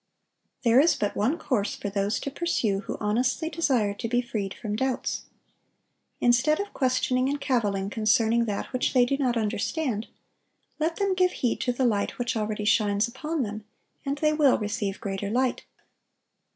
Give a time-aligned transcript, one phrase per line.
[0.63, 4.51] There is but one course for those to pursue who honestly desire to be freed
[4.51, 5.25] from doubts.
[6.19, 10.07] Instead of questioning and caviling concerning that which they do not understand,
[10.79, 13.63] let them give heed to the light which already shines upon them,
[14.03, 15.65] and they will receive greater light.